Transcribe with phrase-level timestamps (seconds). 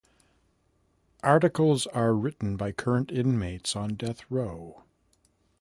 [1.21, 4.81] Articles are written by current inmates on death row.